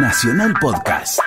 Nacional 0.00 0.54
Podcast. 0.60 1.18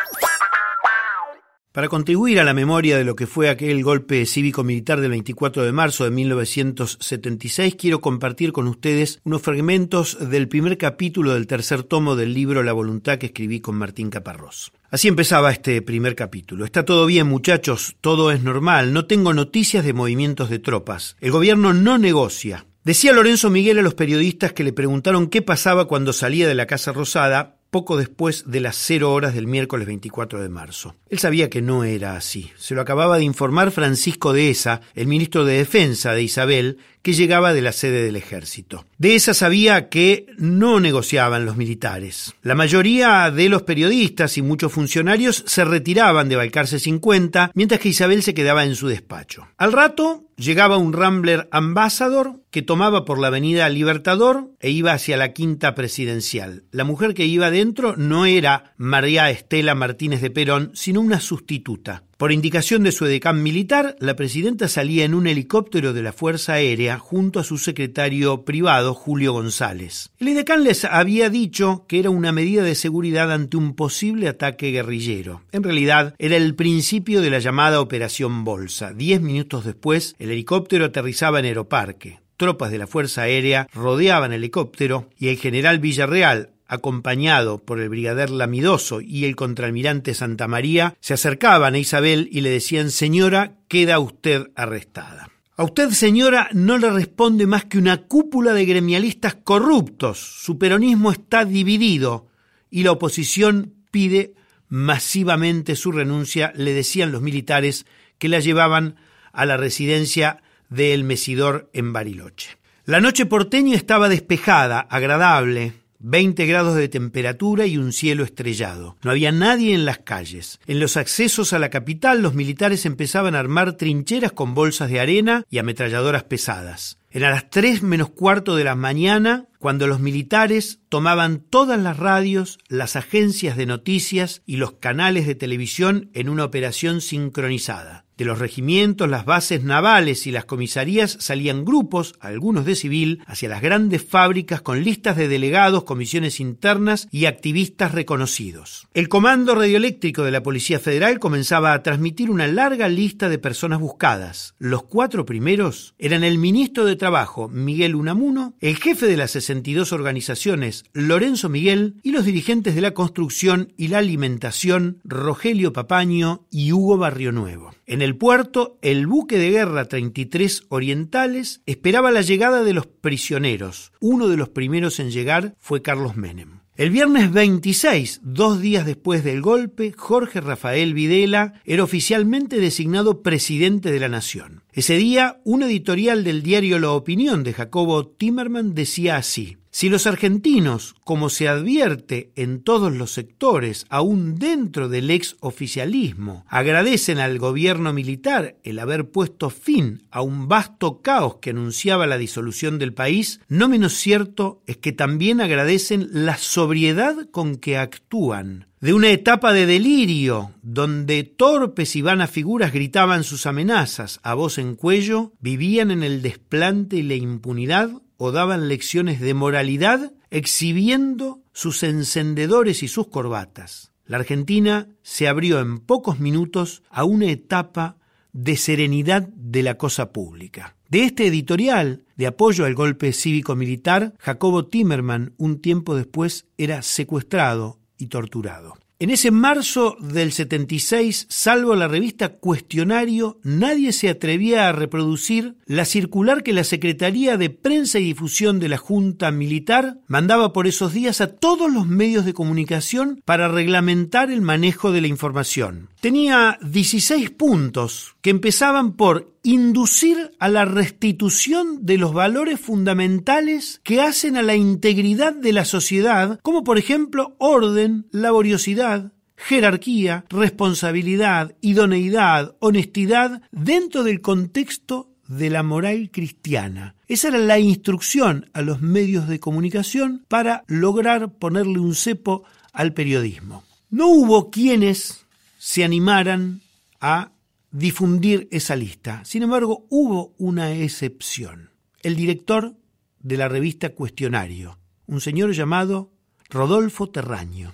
Para 1.74 1.90
contribuir 1.90 2.40
a 2.40 2.46
la 2.46 2.54
memoria 2.54 2.98
de 2.98 3.04
lo 3.04 3.16
que 3.16 3.28
fue 3.28 3.50
aquel 3.50 3.84
golpe 3.84 4.26
cívico-militar 4.26 5.02
del 5.02 5.12
24 5.12 5.64
de 5.64 5.72
marzo 5.74 6.06
de 6.06 6.12
1976, 6.12 7.76
quiero 7.76 8.00
compartir 8.00 8.54
con 8.54 8.68
ustedes 8.68 9.20
unos 9.26 9.42
fragmentos 9.42 10.18
del 10.30 10.48
primer 10.48 10.78
capítulo 10.78 11.34
del 11.34 11.48
tercer 11.48 11.84
tomo 11.84 12.16
del 12.16 12.34
libro 12.34 12.64
La 12.64 12.72
voluntad 12.72 13.18
que 13.18 13.28
escribí 13.28 13.60
con 13.60 13.76
Martín 13.76 14.10
Caparrós. 14.10 14.72
Así 14.90 15.10
empezaba 15.10 15.52
este 15.52 15.82
primer 15.82 16.16
capítulo. 16.16 16.64
Está 16.64 16.86
todo 16.86 17.06
bien, 17.06 17.28
muchachos, 17.28 17.98
todo 18.00 18.32
es 18.32 18.42
normal, 18.42 18.94
no 18.94 19.06
tengo 19.06 19.34
noticias 19.34 19.84
de 19.84 19.94
movimientos 19.94 20.50
de 20.50 20.60
tropas. 20.60 21.18
El 21.20 21.32
gobierno 21.32 21.74
no 21.74 21.98
negocia. 21.98 22.66
Decía 22.84 23.14
Lorenzo 23.14 23.50
Miguel 23.50 23.80
a 23.80 23.84
los 23.84 23.94
periodistas 23.94 24.54
que 24.54 24.64
le 24.64 24.74
preguntaron 24.74 25.28
qué 25.28 25.42
pasaba 25.42 25.88
cuando 25.88 26.14
salía 26.14 26.48
de 26.48 26.56
la 26.56 26.66
Casa 26.66 26.92
Rosada 26.92 27.61
poco 27.72 27.98
después 27.98 28.44
de 28.52 28.60
las 28.60 28.76
cero 28.76 29.14
horas 29.14 29.34
del 29.34 29.48
miércoles 29.48 29.88
24 29.88 30.42
de 30.42 30.50
marzo. 30.50 30.96
Él 31.10 31.20
sabía 31.20 31.50
que 31.50 31.62
no 31.62 31.86
era 31.86 32.16
así. 32.16 32.52
Se 32.58 32.76
lo 32.76 32.82
acababa 32.82 33.18
de 33.18 33.24
informar 33.24 33.72
Francisco 33.72 34.34
de 34.34 34.50
Esa, 34.50 34.82
el 34.94 35.08
ministro 35.08 35.46
de 35.46 35.58
Defensa 35.58 36.14
de 36.14 36.22
Isabel, 36.22 36.78
que 37.02 37.14
llegaba 37.14 37.54
de 37.54 37.62
la 37.62 37.72
sede 37.72 38.04
del 38.04 38.16
ejército. 38.16 38.86
De 38.98 39.16
esa 39.16 39.34
sabía 39.34 39.90
que 39.90 40.28
no 40.38 40.80
negociaban 40.80 41.46
los 41.46 41.58
militares. 41.58 42.36
La 42.44 42.56
mayoría 42.56 43.32
de 43.32 43.50
los 43.50 43.64
periodistas 43.64 44.38
y 44.38 44.42
muchos 44.42 44.72
funcionarios 44.72 45.44
se 45.48 45.66
retiraban 45.66 46.30
de 46.30 46.36
Balcarce 46.36 46.80
50, 46.80 47.52
mientras 47.54 47.80
que 47.82 47.90
Isabel 47.90 48.24
se 48.24 48.34
quedaba 48.34 48.64
en 48.64 48.76
su 48.76 48.88
despacho. 48.88 49.48
Al 49.58 49.72
rato 49.72 50.26
llegaba 50.36 50.78
un 50.78 50.94
Rambler 50.94 51.48
Ambassador 51.52 52.42
que 52.50 52.62
tomaba 52.62 53.06
por 53.06 53.20
la 53.20 53.28
avenida 53.28 53.70
Libertador 53.70 54.50
e 54.60 54.72
iba 54.72 54.94
hacia 54.94 55.18
la 55.18 55.34
quinta 55.34 55.76
presidencial. 55.76 56.64
La 56.72 56.84
mujer 56.84 57.14
que 57.14 57.26
iba 57.26 57.52
dentro 57.52 57.96
no 57.96 58.26
era 58.26 58.74
María 58.78 59.30
Estela 59.30 59.76
Martínez 59.76 60.22
de 60.22 60.32
Perón, 60.32 60.72
sino 60.74 61.02
una 61.02 61.20
sustituta. 61.20 62.04
Por 62.22 62.32
indicación 62.32 62.84
de 62.84 62.92
su 62.92 63.08
edecán 63.08 63.42
militar, 63.42 63.96
la 63.98 64.16
presidenta 64.16 64.68
salía 64.68 65.06
en 65.06 65.16
un 65.16 65.26
helicóptero 65.26 65.92
de 65.92 66.04
la 66.04 66.14
Fuerza 66.14 66.54
Aérea 66.54 67.00
junto 67.00 67.40
a 67.40 67.44
su 67.44 67.58
secretario 67.58 68.46
privado, 68.46 68.94
Julio 68.94 69.34
González. 69.34 70.12
El 70.20 70.28
edecán 70.28 70.64
les 70.64 70.86
había 70.86 71.32
dicho 71.32 71.86
que 71.88 71.98
era 71.98 72.12
una 72.12 72.32
medida 72.32 72.62
de 72.62 72.76
seguridad 72.76 73.32
ante 73.32 73.58
un 73.58 73.76
posible 73.76 74.28
ataque 74.28 74.70
guerrillero. 74.70 75.42
En 75.52 75.64
realidad, 75.64 76.14
era 76.20 76.38
el 76.38 76.54
principio 76.54 77.22
de 77.22 77.32
la 77.32 77.40
llamada 77.40 77.82
Operación 77.82 78.44
Bolsa. 78.44 78.94
Diez 78.94 79.20
minutos 79.20 79.66
después, 79.66 80.14
el 80.20 80.30
helicóptero 80.30 80.86
aterrizaba 80.86 81.40
en 81.40 81.46
Aeroparque 81.46 82.20
tropas 82.42 82.72
de 82.72 82.80
la 82.80 82.88
Fuerza 82.88 83.22
Aérea 83.22 83.68
rodeaban 83.72 84.32
el 84.32 84.40
helicóptero 84.40 85.12
y 85.16 85.28
el 85.28 85.38
general 85.38 85.78
Villarreal, 85.78 86.50
acompañado 86.72 87.58
por 87.58 87.82
el 87.82 87.90
brigader 87.90 88.30
Lamidoso 88.30 89.02
y 89.02 89.26
el 89.26 89.36
contraalmirante 89.36 90.14
Santa 90.14 90.48
María, 90.48 90.96
se 91.02 91.14
acercaban 91.14 91.76
a 91.76 91.80
Isabel 91.80 92.30
y 92.32 92.40
le 92.40 92.50
decían 92.50 92.92
Señora, 92.92 93.58
queda 93.68 94.00
usted 94.00 94.48
arrestada. 94.56 95.30
A 95.58 95.66
usted, 95.66 95.90
señora, 95.90 96.50
no 96.54 96.78
le 96.78 96.90
responde 96.90 97.46
más 97.46 97.66
que 97.66 97.78
una 97.78 98.04
cúpula 98.04 98.54
de 98.54 98.66
gremialistas 98.66 99.36
corruptos. 99.36 100.18
Su 100.18 100.58
peronismo 100.58 101.12
está 101.12 101.44
dividido 101.44 102.30
y 102.70 102.84
la 102.84 102.94
oposición 102.94 103.74
pide 103.92 104.34
masivamente 104.70 105.76
su 105.76 105.92
renuncia, 105.92 106.54
le 106.56 106.74
decían 106.74 107.12
los 107.12 107.22
militares 107.22 107.86
que 108.18 108.30
la 108.30 108.40
llevaban 108.40 108.96
a 109.34 109.46
la 109.46 109.58
residencia 109.58 110.42
de 110.70 110.94
El 110.94 111.04
Mesidor 111.04 111.70
en 111.74 111.92
Bariloche. 111.92 112.58
La 112.86 113.02
noche 113.02 113.26
porteña 113.26 113.76
estaba 113.76 114.08
despejada, 114.08 114.80
agradable, 114.80 115.74
20 116.02 116.46
grados 116.46 116.76
de 116.76 116.90
temperatura 116.90 117.66
y 117.66 117.78
un 117.78 117.94
cielo 117.94 118.24
estrellado. 118.24 118.98
No 119.04 119.12
había 119.12 119.32
nadie 119.32 119.74
en 119.74 119.86
las 119.86 120.00
calles. 120.00 120.60
En 120.68 120.80
los 120.80 120.98
accesos 120.98 121.54
a 121.54 121.60
la 121.60 121.70
capital 121.70 122.22
los 122.22 122.34
militares 122.34 122.86
empezaban 122.86 123.36
a 123.36 123.40
armar 123.40 123.78
trincheras 123.78 124.32
con 124.32 124.54
bolsas 124.54 124.90
de 124.90 125.00
arena 125.00 125.46
y 125.50 125.60
ametralladoras 125.60 126.24
pesadas. 126.24 126.98
Era 127.14 127.30
las 127.30 127.50
tres 127.50 127.84
menos 127.84 128.10
cuarto 128.10 128.56
de 128.56 128.64
la 128.64 128.76
mañana 128.76 129.48
cuando 129.60 129.86
los 129.86 130.00
militares 130.00 130.80
tomaban 130.88 131.40
todas 131.42 131.80
las 131.80 131.98
radios, 131.98 132.58
las 132.70 132.96
agencias 132.96 133.58
de 133.58 133.66
noticias 133.66 134.42
y 134.46 134.56
los 134.56 134.74
canales 134.74 135.28
de 135.28 135.36
televisión 135.36 136.10
en 136.14 136.30
una 136.30 136.46
operación 136.46 137.02
sincronizada. 137.02 138.06
De 138.22 138.26
los 138.26 138.38
regimientos, 138.38 139.10
las 139.10 139.26
bases 139.26 139.64
navales 139.64 140.28
y 140.28 140.32
las 140.32 140.46
comisarías 140.46 141.18
salían 141.20 141.66
grupos, 141.66 142.14
algunos 142.20 142.66
de 142.66 142.76
civil, 142.76 143.24
hacia 143.26 143.50
las 143.50 143.64
grandes 143.64 144.06
fábricas 144.06 144.62
con 144.62 144.84
listas 144.84 145.18
de 145.18 145.28
delegados, 145.28 145.86
comisiones 145.86 146.40
internas 146.40 147.08
y 147.10 147.26
activistas 147.26 147.94
reconocidos. 147.94 148.88
El 148.94 149.10
comando 149.10 149.56
radioeléctrico 149.56 150.24
de 150.24 150.30
la 150.30 150.44
Policía 150.44 150.80
Federal 150.80 151.18
comenzaba 151.18 151.74
a 151.74 151.82
transmitir 151.82 152.30
una 152.30 152.46
larga 152.46 152.90
lista 152.90 153.28
de 153.28 153.40
personas 153.40 153.80
buscadas. 153.80 154.54
Los 154.60 154.84
cuatro 154.84 155.26
primeros 155.26 155.96
eran 155.98 156.24
el 156.24 156.38
ministro 156.38 156.86
de 156.86 156.98
Trabajo, 156.98 157.50
Miguel 157.50 157.96
Unamuno, 157.96 158.54
el 158.60 158.76
jefe 158.76 159.08
de 159.08 159.18
las 159.18 159.32
62 159.32 159.94
organizaciones, 159.94 160.86
Lorenzo 160.94 161.50
Miguel, 161.50 161.96
y 162.04 162.12
los 162.12 162.26
dirigentes 162.26 162.76
de 162.76 162.82
la 162.82 162.92
construcción 162.92 163.74
y 163.78 163.88
la 163.88 163.98
alimentación, 163.98 165.00
Rogelio 165.04 165.74
Papaño 165.74 166.46
y 166.52 166.72
Hugo 166.72 167.00
Barrio 167.00 167.32
Nuevo. 167.32 167.72
En 167.88 168.04
el 168.04 168.11
puerto, 168.18 168.78
el 168.82 169.08
buque 169.08 169.38
de 169.38 169.52
guerra 169.52 169.86
33 169.86 170.64
Orientales 170.70 171.62
esperaba 171.66 172.12
la 172.12 172.22
llegada 172.22 172.64
de 172.64 172.74
los 172.74 172.88
prisioneros. 172.88 173.92
Uno 174.00 174.28
de 174.28 174.38
los 174.38 174.50
primeros 174.50 175.00
en 175.00 175.12
llegar 175.12 175.56
fue 175.60 175.82
Carlos 175.82 176.16
Menem. 176.16 176.62
El 176.78 176.90
viernes 176.90 177.32
26, 177.32 178.22
dos 178.24 178.62
días 178.62 178.86
después 178.86 179.24
del 179.24 179.42
golpe, 179.42 179.94
Jorge 179.96 180.42
Rafael 180.42 180.94
Videla 180.94 181.62
era 181.66 181.84
oficialmente 181.84 182.60
designado 182.60 183.22
presidente 183.22 183.92
de 183.92 184.00
la 184.00 184.10
Nación. 184.10 184.64
Ese 184.74 184.96
día, 184.96 185.42
un 185.44 185.64
editorial 185.64 186.24
del 186.24 186.42
diario 186.42 186.80
La 186.80 186.92
Opinión 186.92 187.44
de 187.44 187.54
Jacobo 187.54 188.08
Timerman 188.08 188.74
decía 188.74 189.18
así 189.18 189.58
si 189.74 189.88
los 189.88 190.06
argentinos, 190.06 190.96
como 191.06 191.30
se 191.30 191.48
advierte 191.48 192.34
en 192.36 192.62
todos 192.62 192.92
los 192.92 193.12
sectores, 193.12 193.86
aún 193.90 194.36
dentro 194.36 194.90
del 194.90 195.10
ex 195.10 195.38
oficialismo, 195.40 196.46
agradecen 196.50 197.20
al 197.20 197.40
gobierno 197.40 197.94
militar 197.94 198.58
el 198.64 198.80
haber 198.80 199.10
puesto 199.12 199.50
fin 199.50 200.04
a 200.12 200.22
un 200.22 200.50
vasto 200.50 201.02
caos 201.02 201.38
que 201.38 201.52
anunciaba 201.52 202.06
la 202.06 202.18
disolución 202.18 202.80
del 202.80 202.94
país, 202.94 203.40
no 203.48 203.70
menos 203.70 203.94
cierto 203.94 204.62
es 204.68 204.76
que 204.76 204.92
también 204.92 205.40
agradecen 205.40 206.10
la 206.12 206.38
sobriedad 206.38 207.30
con 207.32 207.56
que 207.56 207.78
actúan, 207.78 208.68
de 208.82 208.94
una 208.94 209.12
etapa 209.12 209.54
de 209.54 209.68
delirio, 209.68 210.52
donde 210.64 211.24
torpes 211.24 211.96
y 211.96 212.02
vanas 212.02 212.32
figuras 212.32 212.74
gritaban 212.74 213.24
sus 213.24 213.46
amenazas 213.46 214.20
a 214.24 214.34
voz 214.34 214.58
en 214.58 214.76
cuello, 214.76 215.34
vivían 215.40 215.92
en 215.92 216.04
el 216.04 216.22
desplante 216.22 216.98
y 216.98 217.04
la 217.04 217.14
impunidad 217.14 217.92
o 218.24 218.32
daban 218.32 218.68
lecciones 218.68 219.20
de 219.20 219.34
moralidad 219.34 220.14
exhibiendo 220.30 221.42
sus 221.54 221.82
encendedores 221.82 222.84
y 222.84 222.88
sus 222.88 223.08
corbatas. 223.08 223.94
La 224.06 224.18
Argentina 224.18 224.90
se 225.02 225.28
abrió 225.28 225.60
en 225.60 225.80
pocos 225.80 226.20
minutos 226.20 226.84
a 226.92 227.04
una 227.04 227.32
etapa 227.32 227.98
de 228.32 228.58
serenidad 228.58 229.28
de 229.30 229.64
la 229.64 229.80
cosa 229.80 230.12
pública. 230.12 230.76
De 230.88 231.04
este 231.04 231.26
editorial 231.26 232.04
de 232.16 232.28
apoyo 232.28 232.66
al 232.66 232.76
golpe 232.76 233.12
cívico-militar, 233.12 234.14
Jacobo 234.20 234.68
Timerman 234.68 235.34
un 235.38 235.60
tiempo 235.60 235.96
después 235.96 236.46
era 236.60 236.84
secuestrado 236.84 237.80
y 237.98 238.06
torturado. 238.06 238.78
En 239.02 239.10
ese 239.10 239.32
marzo 239.32 239.98
del 240.00 240.32
76, 240.32 241.26
salvo 241.28 241.76
la 241.76 241.88
revista 241.88 242.34
Cuestionario, 242.34 243.40
nadie 243.42 243.94
se 243.94 244.10
atrevía 244.10 244.70
a 244.70 244.74
reproducir 244.74 245.56
la 245.66 245.86
circular 245.86 246.44
que 246.44 246.54
la 246.54 246.64
Secretaría 246.64 247.36
de 247.36 247.50
Prensa 247.50 247.98
y 247.98 248.04
Difusión 248.04 248.60
de 248.60 248.70
la 248.70 248.78
Junta 248.78 249.32
Militar 249.32 249.98
mandaba 250.06 250.54
por 250.54 250.68
esos 250.68 250.94
días 250.94 251.20
a 251.20 251.36
todos 251.36 251.74
los 251.74 251.88
medios 251.88 252.26
de 252.26 252.36
comunicación 252.36 253.24
para 253.26 253.48
reglamentar 253.48 254.30
el 254.30 254.44
manejo 254.44 254.92
de 254.92 255.02
la 255.02 255.08
información. 255.08 255.90
Tenía 256.00 256.60
16 256.62 257.32
puntos 257.32 258.16
que 258.22 258.30
empezaban 258.30 258.94
por 258.94 259.34
inducir 259.44 260.32
a 260.40 260.48
la 260.50 260.66
restitución 260.66 261.86
de 261.86 261.98
los 261.98 262.14
valores 262.14 262.60
fundamentales 262.60 263.82
que 263.84 264.02
hacen 264.02 264.38
a 264.38 264.44
la 264.44 264.56
integridad 264.56 265.34
de 265.34 265.54
la 265.54 265.66
sociedad, 265.66 266.40
como 266.42 266.64
por 266.64 266.78
ejemplo 266.78 267.36
orden, 267.40 268.08
laboriosidad, 268.12 269.12
jerarquía, 269.36 270.26
responsabilidad, 270.30 271.56
idoneidad, 271.62 272.56
honestidad, 272.60 273.42
dentro 273.52 274.04
del 274.04 274.22
contexto 274.22 275.10
de 275.28 275.50
la 275.50 275.64
moral 275.64 276.10
cristiana. 276.12 276.96
Esa 277.08 277.30
era 277.30 277.40
la 277.40 277.58
instrucción 277.58 278.50
a 278.54 278.62
los 278.62 278.82
medios 278.82 279.28
de 279.28 279.40
comunicación 279.40 280.26
para 280.28 280.64
lograr 280.68 281.32
ponerle 281.34 281.80
un 281.80 281.96
cepo 281.96 282.44
al 282.74 282.94
periodismo. 282.94 283.64
No 283.90 284.08
hubo 284.10 284.52
quienes 284.52 285.26
se 285.58 285.84
animaran 285.84 286.62
a 287.00 287.32
difundir 287.72 288.48
esa 288.52 288.76
lista. 288.76 289.24
Sin 289.26 289.44
embargo, 289.44 289.86
hubo 289.90 290.36
una 290.38 290.74
excepción. 290.74 291.72
El 292.02 292.16
director 292.16 292.76
de 293.20 293.38
la 293.38 293.48
revista 293.48 293.90
Cuestionario, 293.90 294.80
un 295.06 295.22
señor 295.22 295.52
llamado 295.54 296.12
Rodolfo 296.50 297.10
Terraño. 297.10 297.74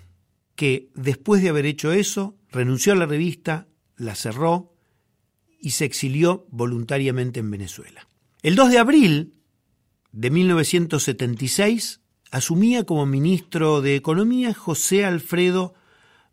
que 0.56 0.90
después 0.96 1.44
de 1.44 1.50
haber 1.50 1.68
hecho 1.68 1.92
eso, 1.92 2.36
renunció 2.52 2.94
a 2.94 2.96
la 2.96 3.06
revista, 3.06 3.68
la 3.96 4.16
cerró 4.16 4.74
y 5.62 5.72
se 5.72 5.86
exilió 5.86 6.48
voluntariamente 6.50 7.42
en 7.42 7.52
Venezuela. 7.52 8.08
El 8.42 8.56
2 8.56 8.72
de 8.72 8.80
abril 8.80 9.34
de 10.12 10.32
1976 10.32 12.02
asumía 12.32 12.86
como 12.86 13.06
ministro 13.06 13.82
de 13.82 13.96
Economía 13.96 14.54
José 14.56 15.06
Alfredo 15.06 15.76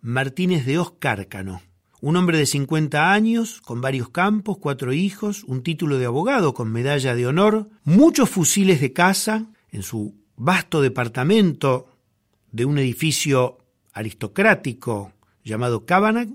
Martínez 0.01 0.65
de 0.65 0.79
Oscárcano, 0.79 1.61
un 2.05 2.17
hombre 2.17 2.37
de 2.37 2.45
50 2.45 3.15
años, 3.15 3.63
con 3.63 3.81
varios 3.81 4.11
campos, 4.11 4.59
cuatro 4.59 4.93
hijos, 4.93 5.43
un 5.45 5.63
título 5.63 5.97
de 5.97 6.05
abogado 6.05 6.53
con 6.53 6.71
medalla 6.71 7.15
de 7.15 7.27
honor, 7.27 7.71
muchos 7.83 8.29
fusiles 8.29 8.83
de 8.83 8.93
caza 8.93 9.47
en 9.73 9.83
su 9.83 10.15
vasto 10.37 10.83
departamento 10.83 11.87
de 12.53 12.67
un 12.67 12.77
edificio 12.77 13.57
aristocrático 13.95 15.15
llamado 15.45 15.87
Cabanac 15.87 16.29